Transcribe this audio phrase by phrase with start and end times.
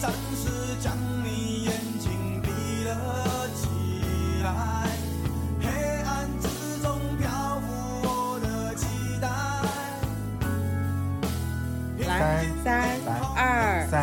[0.00, 2.48] 暂时将你眼睛闭
[2.84, 3.66] 了起
[4.44, 4.48] 来，
[5.60, 5.66] 黑
[6.04, 6.46] 暗之
[6.80, 7.66] 中漂浮
[8.04, 8.86] 我的期
[9.20, 9.28] 待。
[12.06, 12.66] 来，三
[13.34, 13.96] 二三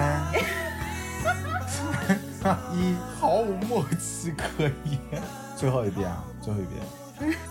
[2.73, 2.75] 一，
[3.19, 5.23] 毫无默契可言。
[5.55, 6.85] 最后一遍啊，最后一遍。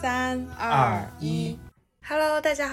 [0.03, 1.09] 三二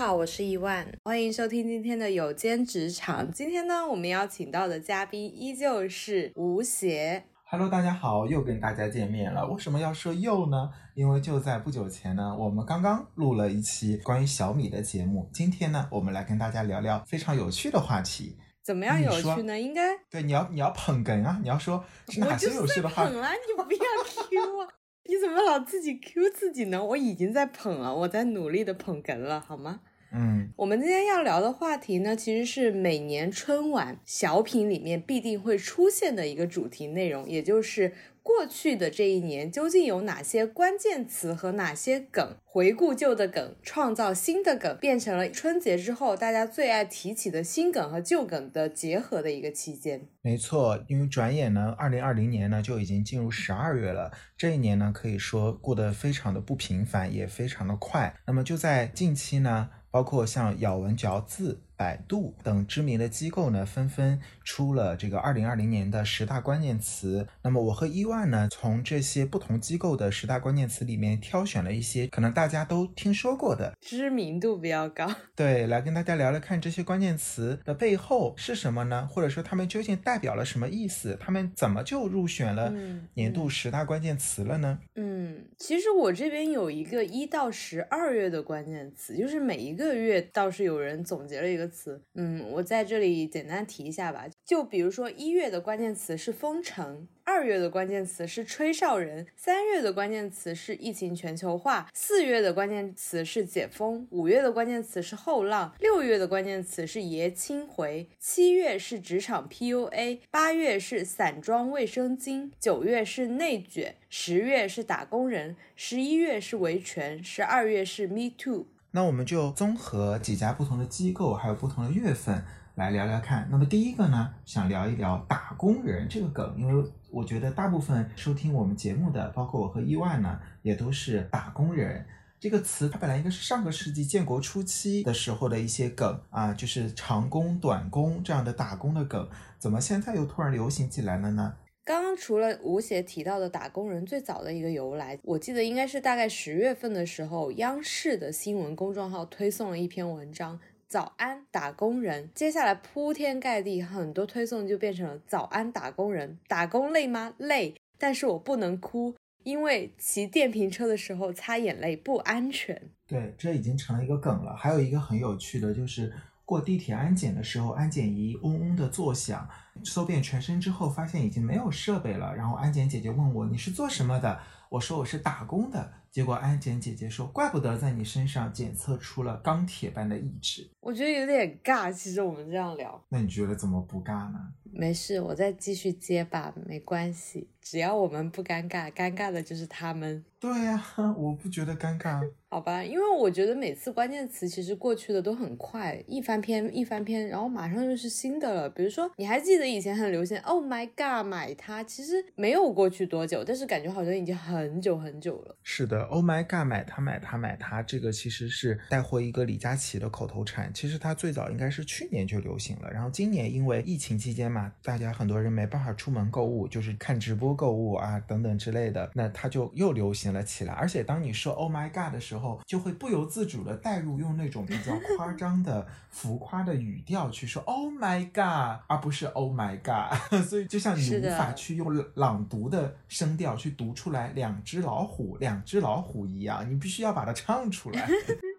[0.04, 3.32] 好，我是伊万，欢迎收听今天的有间职场。
[3.32, 7.24] 今天呢，我们邀请到的嘉宾依旧是吴邪。
[7.44, 9.48] Hello，大家好，又跟大家见面了。
[9.48, 10.72] 为什么要说又呢？
[10.96, 15.30] 因为就在不久前呢，我们刚刚录了一期关于小米的节目。
[15.32, 18.36] 今天呢，我们来跟大家聊聊非常有趣的话题。
[18.64, 19.60] 怎么样有趣呢？
[19.60, 23.78] 应该对，你要你要捧哏啊，你要说是哪些有趣的话捧啊，你不要
[24.28, 24.68] Q 啊！
[25.04, 26.84] 你怎么老自己 Q 自己呢？
[26.84, 29.82] 我已经在捧了，我在努力的捧哏了，好吗？
[30.14, 50.08] 嗯，我们今天要聊的话题呢，其实是每年春晚小品里面必定会出现的一个主题内容，也就是过去的这一年究竟有哪些关键词和哪些梗，回顾旧的梗，创造新的梗，变成了春节之后大家最爱提起的新梗和旧梗的结合的一个期间。
[50.22, 54.12] 没错，因为转眼呢，二零二零年呢就已经进入十二月了。
[54.38, 58.14] 这一年呢，可以说过得非常的不平凡，也非常的快。
[58.28, 67.26] 那么就在近期呢，包括像咬文嚼字、百度等知名的机构呢，纷纷出了这个二零二零年的十大关键词。
[67.42, 79.08] 那么我和伊万呢，从这些不同机构的十大关键词里面挑选了一些可能大家都听说过的，知名度比较高，对，来跟大家聊聊看这些关键词的背后是什么呢？
[79.10, 81.18] 或者说他们究竟代表了什么意思？
[81.20, 84.78] 他们怎么就入选了嗯年度十大关键词了呢？
[84.94, 92.04] 嗯，其实我这边有一个一到十二月的关键词，就是每一个月倒是有人总结了一个词。
[92.14, 94.28] 嗯，我在这里简单提一下吧。
[94.46, 118.66] 就比如说一月的关键词是封城，二月的关键词是吹哨人，三月的关键词是疫情全球化，四月的关键词是解封，五月的关键词是后浪，六月的关键词是爷青回，七月是职场 PUA，八月是散装卫生巾，九月是内卷，十月是打工人，十一月是维权，十二月是 Me Too。
[118.94, 122.44] 那我们就综合几家不同的机构，还有不同的月份
[122.76, 123.48] 来聊聊看。
[123.50, 132.06] 那么第一个呢，想聊一聊打工人这个梗，因为我觉得大部分收听我们节目的，包括我和伊万呢，也都是打工人。
[132.38, 141.54] 这个词它本来应该是上个世纪建国初期的时候的一些梗啊，就是长工、短工这样的打工的梗，怎么现在又突然流行起来了呢？
[141.84, 150.60] 刚刚除了吴邪提到的打工人最早的一个由来，我记得应该是大概十月份的时候，央视的新闻公众号推送了一篇文章。
[150.88, 152.30] 早安，打工人。
[152.36, 156.38] 接下来铺天盖地，很多推送就变成了早安，打工人。
[156.48, 157.34] 打工累吗？
[157.38, 162.80] 累，但是我不能哭，因为骑电瓶车的时候擦眼泪不安全。
[163.08, 164.54] 对，这已经成了一个梗了。
[164.54, 166.14] 还有一个很有趣的，就是
[166.52, 169.48] 过地铁安检的时候，安检仪嗡嗡的作响，
[169.86, 172.36] 搜遍全身之后，发现已经没有设备了。
[172.36, 174.38] 然后安检姐姐问我你是做什么的？
[174.68, 175.94] 我说我是打工的。
[176.12, 180.70] 结果安检姐姐说，怪不得在你身上检测出了钢铁般的意志。
[180.82, 181.90] 我觉得有点尬。
[181.90, 184.52] 其实我们这样聊，那你觉得怎么不尬呢？
[184.74, 190.24] 没事，我再继续接吧，没关系，只要我们不尴尬，尴尬的就是他们。
[190.40, 190.84] 对呀、
[191.18, 192.20] 我不觉得尴尬。
[192.50, 198.70] 好吧，因为我觉得每次关键词其实过去的都很快，一翻篇一翻篇，然后马上又是新的了。
[198.70, 205.56] 比如说，你还记得以前很流行 “Oh my God” 买它，其实没有过去多久，但是感觉好像已经很久很久了。
[205.62, 210.74] 是的，Oh my god，买它买它买它，这个其实是带货一个李佳琦的口头禅。
[210.74, 220.74] 其实它最早应该是去年就流行了，然后今年因为疫情期间嘛，大家很多人没办法出门购物，就是看直播购物啊等等之类的，那它就又流行了起来。
[220.74, 230.18] 而且当你说 Oh my god 的时候，就会不由自主的带入用那种比较夸张的 浮夸的语调去说 Oh my god，而不是 Oh my god。
[230.44, 238.08] 所以就像你无法去用朗读的声调去读出来两只老虎，两只老虎一样，你必须要把它唱出来。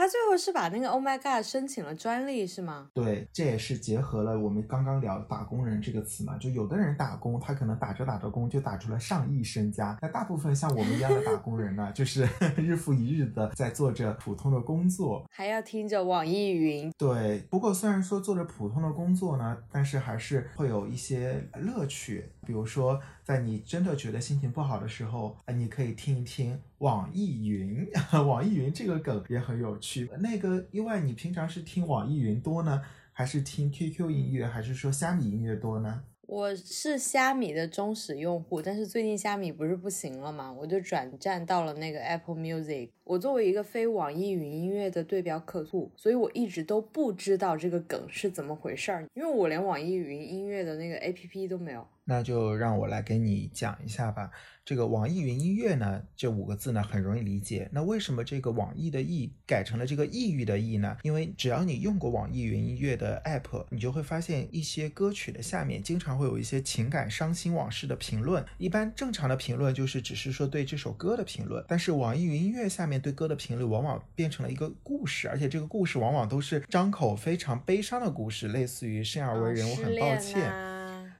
[0.00, 2.88] 他最后是把那个 “Oh my God” 申请了专利是吗？
[2.94, 12.26] 对，这也是结合了我们刚刚聊“打工人”这个词嘛，就有的人打工，他可能打着打着工就打出了上亿身家，那大部分像我们一样的打工人呢， 就是
[12.56, 15.22] 日复一日的在做着普通的工作。
[15.30, 27.86] 还要听着网易云，对，不过虽然说做着普通的工作呢，但是还是会有一些乐趣，比如说在你真的觉得心情不好的时候，你可以听一听网易云，
[28.26, 30.08] 网易云这个梗也很有趣。
[30.18, 32.82] 那个，因为你平常是听网易云多呢，
[33.12, 36.04] 还是听 QQ 音乐，还是说虾米音乐多呢？
[36.22, 40.52] 我是虾米的忠实用户，但是最近虾米不是不行了吗？
[40.52, 42.90] 我就转战到了那个 Apple Music。
[43.02, 51.84] 我作为一个非网易云音乐的对标客户，所以我一直都不知道这个梗是怎么回事儿，因为我连网易云音乐的那个 APP 都没有。
[52.04, 54.30] 那就让我来给你讲一下吧。
[54.62, 57.68] 这个网易云音乐呢，这五个字呢很容易理解。
[57.72, 60.96] 那为什么这个网易的易改成了这个抑郁的抑呢？
[61.02, 68.44] 因为只要你用过网易云音乐的 app，你就会发现一些歌曲的下面经常会有一些情感伤心往事的评论。
[68.58, 80.69] 一般正常的评论就是只是说对这首歌的评论，但是网易云音乐下面对歌的评论往往变成了一个故事，而且这个故事往往都是张口非常悲伤的故事，类似于生而为人，我很抱歉。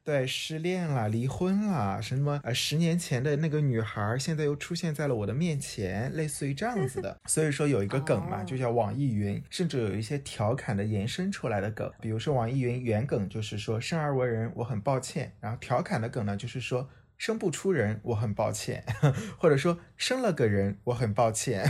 [0.03, 7.17] 对，失恋了，离婚了，什么呃，十年前的那个女孩，现在又出现在了我的面前，类似于这样子的。
[7.29, 16.89] 所以说有一个梗嘛，就叫网易云，甚至有一些调侃的延伸出来的梗，比如说网易云原梗就是说生而为人，我很抱歉，然后调侃的梗呢就是说。
[17.21, 18.83] 生不出人，我很抱歉，
[19.37, 21.63] 或者说生了个人，我很抱歉。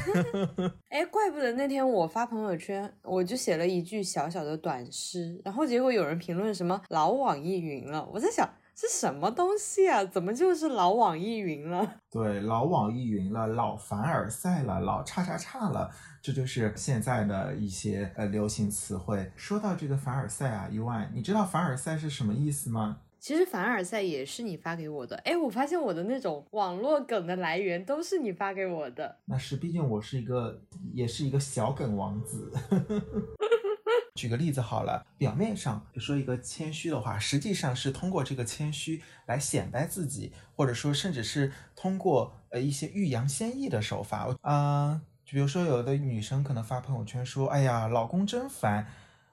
[0.91, 10.05] 哎，怪不得那天我发朋友圈，我就写了一句小小的短诗，然后结果有人评论什么老网易云了，我在想是什么东西啊？
[10.05, 11.97] 怎么就是老网易云了？
[12.13, 15.91] 对，老网易云了，老凡尔赛了，老叉叉叉了，
[16.23, 19.33] 这就是现在的一些呃流行词汇。
[19.35, 22.99] 说到这个凡尔赛啊，伊万，你知道凡尔赛是什么意思吗？
[23.21, 29.15] 其实凡尔赛也是你发给我的，哎，我发现我的那种网络梗的来源都是你发给我的。
[29.27, 30.59] 那是，毕竟我是一个，
[30.95, 32.51] 也是一个小梗王子。
[34.17, 44.35] 举个例子好了，表面上说一个谦虚的话，实际上是通过这个谦虚来显摆自己，或者说甚至是通过呃一些欲扬先抑的手法。
[44.41, 48.87] 啊，就比如说有的女生可能发朋友圈说，哎呀，老公真烦。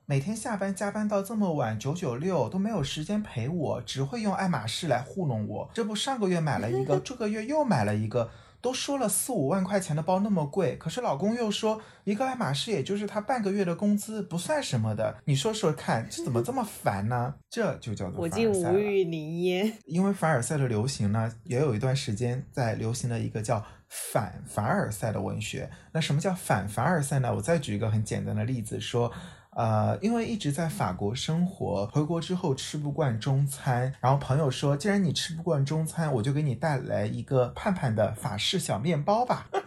[0.09, 5.69] 每天下班加班到这么晚，九九六都没有时间陪我，只会用爱马仕来糊弄我。
[5.73, 8.31] 这不上个月买了一个， 这个月又买了一个，
[8.61, 15.17] 都说了四五万块钱的包那么贵，可是老公又说一个爱马仕也就是他半个月的工资，不算什么的。
[15.25, 17.35] 你说说看，这怎么这么烦呢？
[17.49, 19.73] 这就叫做我竟无语凝噎。
[19.83, 25.69] 因为凡尔赛的流行呢，也有一段时间在流行的一个叫反凡尔赛的文学。
[25.91, 27.35] 那什么叫反凡尔赛呢？
[27.35, 29.11] 我再举一个很简单的例子说。
[29.57, 39.47] 呃，因为一直在法国生活，回国之后吃不惯中餐，然后朋友说，既然你吃不惯中餐，我就给你带来一个盼盼的法式小面包吧。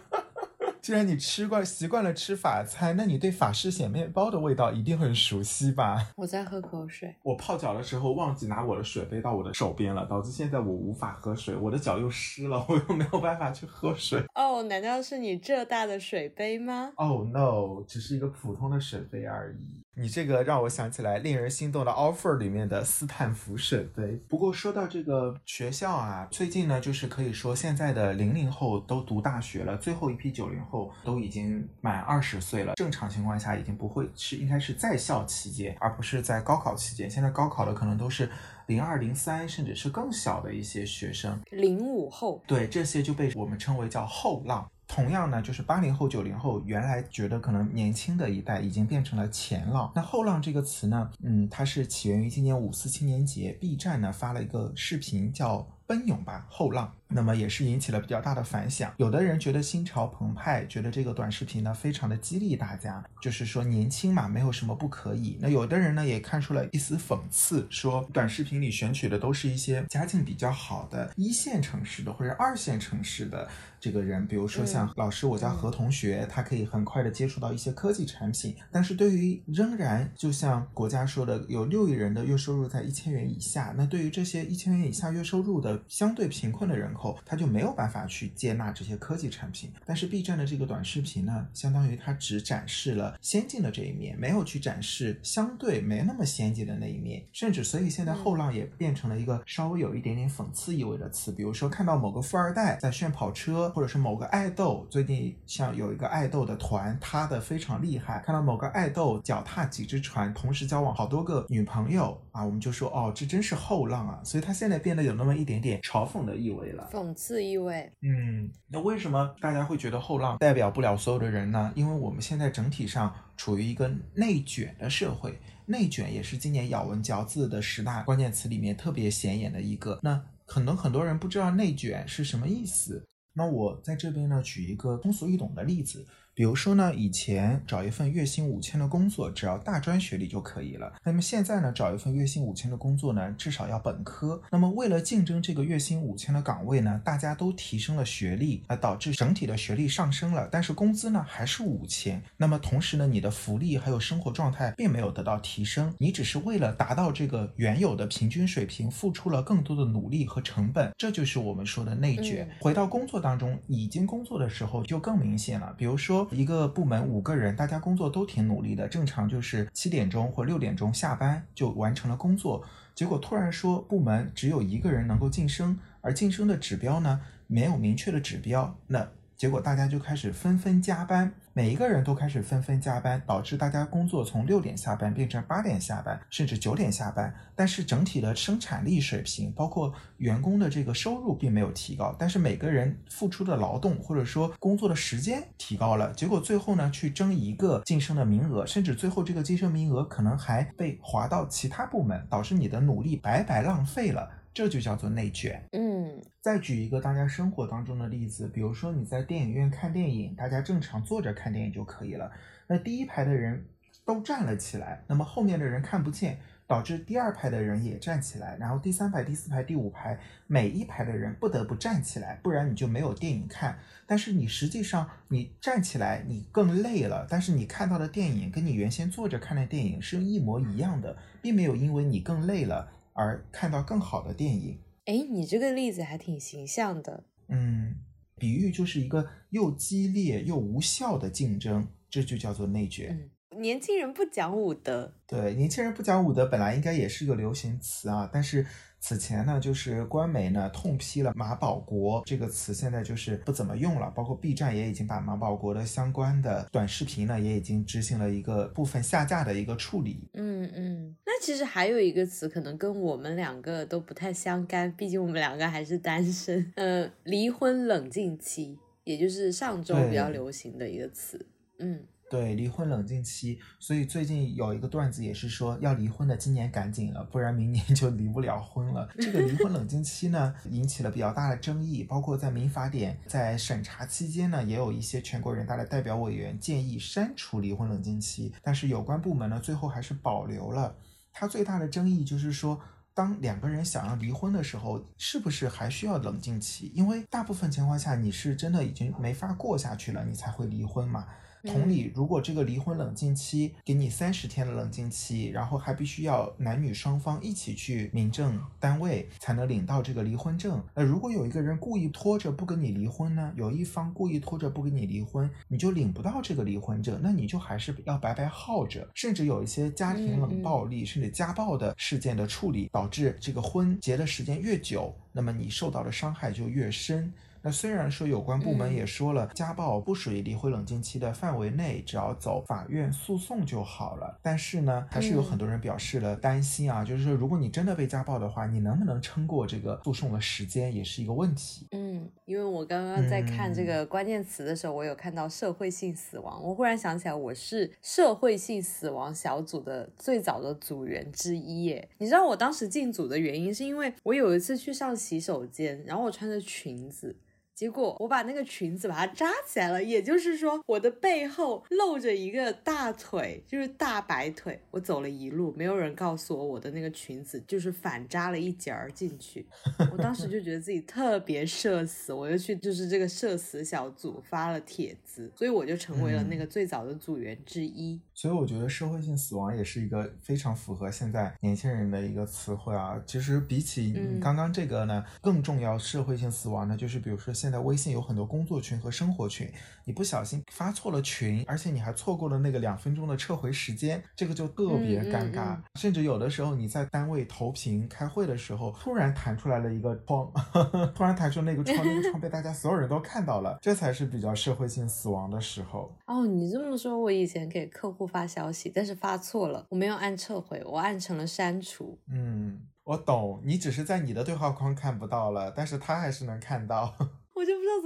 [0.81, 6.07] 既然你吃惯习惯了吃法餐，那你对法式咸面包的味道一定很熟悉吧？
[6.15, 7.15] 我在喝口水。
[7.21, 14.23] 我泡脚的时候忘记拿我的水杯到我的手边了，导致现在我无法喝水，我的脚又湿了， 我又没有办法去喝水。
[14.33, 19.81] 哦，难道是你浙大的水杯吗？Oh no，只是一个普通的水杯而已。
[20.01, 24.19] 你这个让我想起来令人心动的 offer 里面的斯坦福水杯。
[24.27, 32.73] 不过说到这个学校啊，最近呢，就是可以说现在的零零后都读大学了，最后一批九零后都已经满二十岁了。
[32.73, 37.07] 正常情况下已经不会是应该是在校期间，而不是在高考期间。
[37.07, 38.27] 现在高考的可能都是
[38.65, 41.39] 零二零三，甚至是更小的一些学生。
[41.51, 44.67] 零五后，对这些就被我们称为叫后浪。
[44.93, 49.89] 同样呢，就是八零后、九零后，原来觉得可能年轻的一代已经变成了前浪。
[49.95, 55.65] 那后浪这个词呢，嗯，它是起源于今年五四青年节，B 站呢发了一个视频叫。
[55.91, 58.93] 奔涌吧，后浪，那么也是引起了比较大的反响。
[58.95, 65.37] 有的人觉得心潮澎湃，觉得这个短视频呢非常的激励大家，就是说年轻嘛，没有什么不可以。
[65.41, 73.45] 那有的人呢也看出了一丝讽刺，说短视频里选取的都是一些家境比较好的一线城市的或者二线城市的
[73.77, 78.55] 这个人，比如说像老师，我家何同学，他可以很快的接触到一些科技产品。
[78.71, 85.80] 但是对于仍然就像国家说的，有六亿人的月收入在一千元以下，那对于这些一千元以下月收入的。
[85.87, 89.71] 相对贫困的人口，他就没有办法去接纳这些科技产品。
[89.85, 97.23] 但是 B 站的这个短视频呢，相当于它只展示了先进的这一面，没有去展示相对没那么先进的那一面。
[97.31, 101.31] 甚至，所以现在后浪也变成了一个稍微有一点点讽刺意味的词。
[101.31, 108.21] 比如说，看到某个富二代在炫跑车，或者是某个爱豆最近像有一个爱豆的团，塌的非常厉害。
[108.25, 114.21] 看到某个爱豆脚踏几只船，同时交往好多个女朋友啊，我们就说哦，这真是后浪啊。
[114.23, 115.81] 所以他现在变得有那么一点点。
[115.81, 117.91] 嘲讽的意味了，讽刺意味。
[118.01, 121.71] 嗯，那为什么大家会觉得后浪代表不了所有的人呢？
[121.75, 129.99] 因为我们现在整体上处于一个内卷的社会，内卷也是今年咬文嚼字的十大关键词里面特别显眼的一个。
[130.01, 133.05] 那可能很多人不知道内卷是什么意思。
[133.33, 140.93] 那我在这边呢，举一个通俗易懂的例子，比如说呢，以前找一份月薪五千的工作，只要大专学历就可以了。
[141.03, 144.41] 那么现在呢，找一份月薪五千的工作呢，至少要本科。
[144.49, 152.21] 那么为了竞争这个月薪五千的岗位呢，大家都提升了学历，啊，导致整体的学历上升了，但是工资呢还是五千。
[152.37, 162.47] 那么同时呢，你的福利还有生活状态并没有得到提升，你只是为了达到这个原有的平均水平，付出了更多的努力和成本，这就是我们说的内卷。
[162.47, 165.73] 嗯回到工作当中，已经工作的时候就更明显了。
[165.77, 172.63] 比如说一个部门五个人，大家工作都挺努力的，正常就是七点钟或六点钟下班就完成了工作。
[172.93, 179.07] 结果突然说部门只有一个人能够晋升，而晋升的指标呢没有明确的指标，那
[179.41, 187.33] 结果大家就开始纷纷加班，每一个人都开始纷纷加班，导致大家工作从六点下班变成八点下班，甚至九点下班。
[187.55, 204.29] 但是整体的生产力水平，包括员工的这个收入并没有提高，但是每个人付出的劳动或者说工作的时间提高了，结果最后呢去争一个晋升的名额，甚至最后这个晋升名额可能还被划到其他部门，导致你的努力白白浪费了。
[204.53, 205.63] 这就叫做内卷。
[205.73, 212.31] 嗯再举一个大家生活当中的例子，比如说你在电影院看电影，大家正常坐着看电影就可以了。
[212.67, 213.65] 那第一排的人
[214.03, 223.77] 都站了起来，那么后面的人看不见，导致第二排的人也站起来，然后第三排、第四排、第五排每一排的人不得不站起来，不然你就没有电影看。
[224.07, 234.79] 但是你实际上你站起来你更累了，但是你看到的电影跟你原先坐着看的电影是一模一样的，并没有因为你更累了而看到更好的电影。
[235.05, 237.23] 哎，你这个例子还挺形象的。
[237.47, 237.95] 嗯，
[238.35, 243.29] 比喻就是一个又激烈又无效的竞争，这就叫做内卷。
[243.49, 245.13] 嗯，年轻人不讲武德。
[245.27, 248.65] 对，年轻人不讲武德本来应该也是个流行词啊，但是
[249.03, 260.29] 此前呢，就是官媒呢痛批了马保国这个词，现在就是不怎么用了，包括 B 站也已经把马保国的相关的短视频呢也已经执行了一个部分下架的一个处理。
[260.35, 266.71] 嗯嗯，那其实还有一个词，可能跟我们两个都不太相干，毕竟我们两个还是单身。
[266.75, 271.43] 呃，离婚冷静期，也就是上周比较流行的一个词。
[271.79, 272.01] 嗯
[272.31, 279.09] 对，离婚冷静期，所以最近有一个段子也是说，要离婚的今年赶紧了，不然明年 就离不了婚了。
[279.19, 290.95] 这个离婚冷静期呢，引起了比较大的争议，包括在民法典在审查期间呢，也有一些全国人大的代表委员建议删除离婚冷静期，但是有关部门呢，最后还是保留了。
[291.33, 292.79] 它最大的争议就是说。
[293.13, 296.93] 当两个人想要离婚的时候，是不是还需要冷静期？
[296.95, 301.27] 因为大部分情况下，你是真的已经没法过下去了，你才会离婚嘛。
[301.63, 310.81] 同理，如果这个离婚冷静期给你三十天的冷静期，然后还必须要男女双方一起去民政单位才能领到这个离婚证。
[310.95, 313.53] 那如果有一个人故意拖着不跟你离婚呢？
[313.55, 319.07] 有一方故意拖着不跟你离婚，你就领不到这个离婚证，那你就还是要白白耗着。
[319.13, 327.31] 甚至有一些家庭冷暴力甚至家暴的事件的处理，导致这个婚结的时间越久，那么你受到的伤害就越深。
[327.63, 334.39] 那虽然说有关部门嗯也说了，家暴不属于离婚冷静期的范围内，只要走法院诉讼就好了。
[334.41, 341.87] 但是呢，还是有很多人表示了担心啊，就是说如果你真的被家暴的话，你能不能撑过这个诉讼的时间，也是一个问题。
[341.91, 352.09] 嗯，因为我刚刚在看这嗯个关键词的时候，我有看到社会性死亡，我忽然想起来，我是社会性死亡小组的最早的组员之一耶。
[352.17, 357.35] 你知道我当时进组的原因，是因为我有一次去上洗手间，然后我穿着裙子。
[357.75, 364.79] 结果我把那个裙子把它扎起来了，也就是说我的背后露着一个大腿，就是大白腿。
[364.91, 369.65] 我走了一路，没有人告诉我我的那个裙子就是反扎了一截儿进去。
[370.11, 378.19] 我当时就觉得自己特别社死，我就去就是这个社死小组发了帖子，所以我就成为了那个最早的组员之一。
[378.33, 383.21] 所以我觉得社会性死亡也是一个非常符合现在年轻人的一个词汇啊。
[383.25, 389.71] 其实比起嗯刚刚这个呢，更重要社会性死亡呢，就是比如说现在微信有很多工作群和生活群，
[390.03, 395.75] 你不小心发错了群，而且你还错过了那个两分钟的撤回时间，这个就特别尴尬。
[395.75, 400.51] 嗯嗯甚至有的时候你在单位投屏开会的时候，突然弹出来了一个窗，
[401.13, 406.17] 突然弹出那个窗，那个窗被大家所有人都看到了，这才是比较社会性死亡的时候。
[406.25, 412.17] 哦，你这么说，我以前给客户发消息，但是发错了，我没有按撤回，我按成了删除。
[412.27, 417.13] 嗯，我懂，你只是在你的对话框看不到了，但是他还是能看到。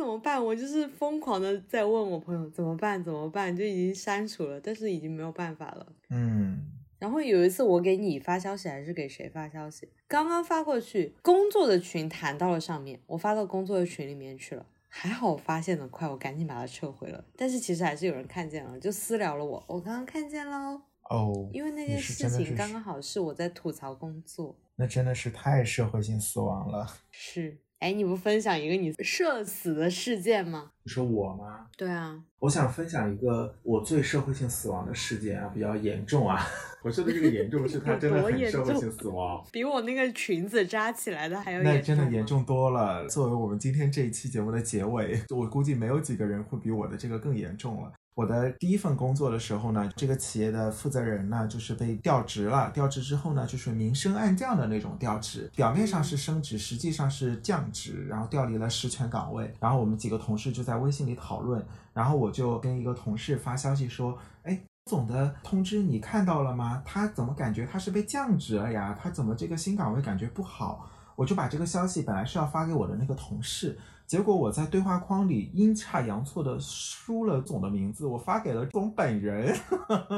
[0.06, 5.88] 怎么办，我就是疯狂的在问我朋友怎么办，怎么办，就已经删除了，但是已经没有办法了。
[6.10, 9.90] 嗯然后有一次我给你发消息，还是给谁发消息？
[10.08, 14.66] 刚刚发过去，工作的群弹到了上面，我发到工作的群里面去了。
[14.88, 17.24] 还好我发现的快，我赶紧把它撤回了。
[17.36, 20.82] 但是其实还是有人看见了，就私聊了我，我刚刚看见喽。
[21.10, 24.56] 哦，因为那件事情刚刚好是我在吐槽工作。
[24.78, 26.88] 那真的是太社会性死亡了。
[27.12, 30.72] 是，哎，你不分享一个你社死的事件吗？
[30.84, 31.68] 你说我吗？
[31.78, 36.40] 对啊，我想分享一个我最社会性死亡的事件啊，比较严重啊。
[36.82, 39.46] 我说的这个严重是它真的很严重社会性死亡。
[39.52, 43.08] 比我那个裙子扎起来的还要严重那真的严重多了。
[43.08, 47.92] 作为我们今天这一期节目的结尾，我估计没有几个人会比我的这个更严重了。
[48.16, 52.72] 我的第一份工作的时候呢，这个企业的负责人呢，就是被调职了。
[52.72, 59.54] 调职之后呢，就是明升暗降的那种调职，表面上是升职，实际上是降职，然后调离了实权岗位。
[59.60, 61.62] 然后我们几个同事就在微信里讨论，
[61.94, 64.60] 然后我就跟一个同事发消息说，哎。
[64.88, 66.80] 总的通知你看到了吗？
[66.86, 68.96] 他怎么感觉他是被降职了呀？
[69.02, 70.88] 他怎么这个新岗位感觉不好？
[71.16, 79.56] 我就把这个消息本来是要发给我的那个同事，结果我在对话框里阴差阳错的输了总的名字，我发给了总本人，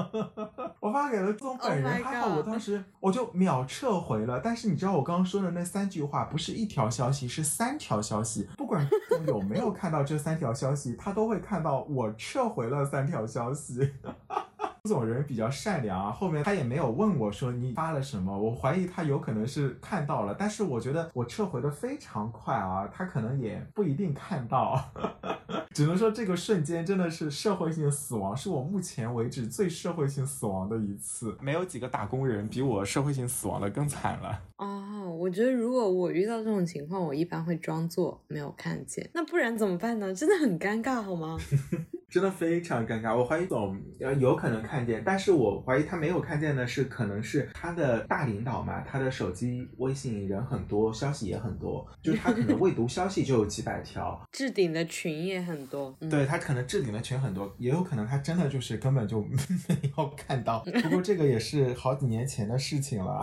[0.81, 4.41] 我发给了总本 Oh 人还好我当时我就秒撤回了。
[4.43, 13.93] 但是你知道我刚刚说的那三句话不是一条消息，是三条消息，不管总有没有看到这三条消息，他都会看到我撤回了三条消息。
[14.87, 24.81] 这种人比较善良啊，后面他也没有问我说你发了什么，我怀疑他有可能是看到了，但是我觉得我撤回的非常快啊，他可能也不一定看到，
[25.75, 34.41] 只能说这个瞬间真的是社会性死亡，是我目前为止最社会性死亡的一次，没有几个打工人比我社会性死亡的更惨了。
[34.55, 40.15] 哦，我觉得如果我遇到这种情况，我一般会装作没有看见，那不然怎么办呢？
[40.15, 41.37] 真的很尴尬，好吗？
[42.09, 59.21] 真的非常尴尬，我怀疑总呃有可能看见，但是我怀疑他没有看见的是，可能是他的大领导嘛，他的手机微信人很多，消息也很多，就是他可能未读消息就有几百条， 置顶的群也很多，嗯、对他可能置顶的群很多，也有可能他真的就是根本就
[59.67, 60.63] 没有看到。
[60.83, 63.21] 不过这个也是好几年前的事情了。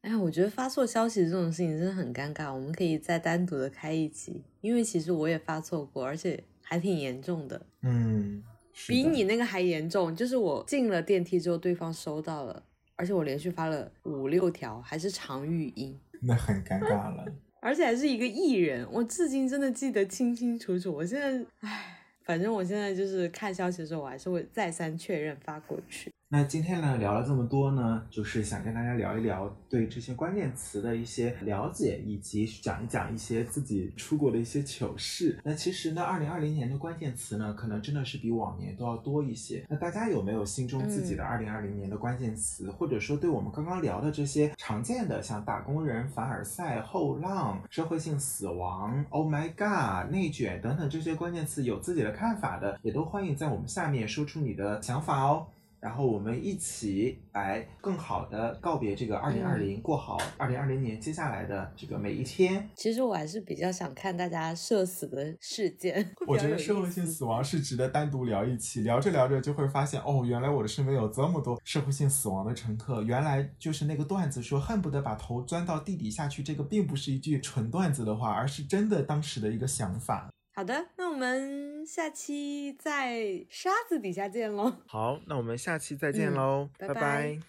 [0.00, 8.42] 哎呀，我觉得发错消息这种事情真的很尴尬，我们可以再单独的开一集，因为其实我也发错过，而且还挺严重的，嗯，
[8.86, 10.14] 比你那个还严重。
[10.14, 12.62] 就是我进了电梯之后，对方收到了，
[12.96, 17.24] 而且我连续发了五六条，还是长语音，那很尴尬了。
[17.60, 20.92] 而且还是一个艺人，我至今真的记得清清楚楚。
[20.92, 26.11] 我现在，唉，反正我现在就是看消息的时候，我还是会再三确认发过去。
[26.34, 35.38] 那今天呢聊了这么多呢，就是想跟大家聊一聊对这些关键词的一些了解，以及讲一讲一些自己出国的一些糗事。
[35.44, 39.62] 那其实呢，二零二零年的关键词呢，可能真的是比往年都要多一些。
[39.68, 55.46] 那大家有没有心中自己的二零二零年的关键词，或者说对我们刚刚聊的这些常见的，像打工人、凡尔赛、后浪、社会性死亡、Oh my God、内卷等等这些关键词有自己的看法的，也都欢迎在我们下面说出你的想法哦。
[55.82, 62.70] 然后我们一起来更好的告别这个二零二零，过好二零二零年接下来的这个每一天。
[62.76, 66.14] 其实我还是比较想看大家社死的事件。
[66.28, 80.30] 我觉得社会性死亡是值得单独聊一期，聊着聊着就会发现，哦，原来我的身边有这么多社会性死亡的乘客，原来就是那个段子说恨不得把头钻到地底下去，这个并不是一句纯段子的话，而是真的当时的一个想法。
[80.54, 84.72] 好的，那我们下期在沙子底下见喽。
[84.86, 86.88] 好，那我们下期再见嗯喽，拜。
[86.88, 87.42] 拜拜